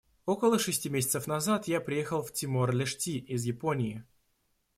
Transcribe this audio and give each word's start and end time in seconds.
Около 0.25 0.57
шести 0.57 0.89
месяцев 0.89 1.27
назад 1.27 1.67
я 1.67 1.79
приехала 1.79 2.23
в 2.23 2.33
Тимор-Лешти 2.33 3.19
из 3.19 3.43
Японии. 3.45 4.03